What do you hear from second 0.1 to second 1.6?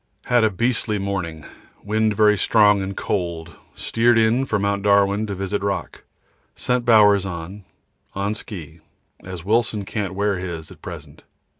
Had a beastly morning.